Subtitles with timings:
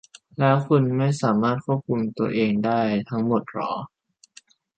[0.39, 3.71] แล้วคุณไม่สามารถควบคุมตัวเองได้ทั้งหมดหรอ?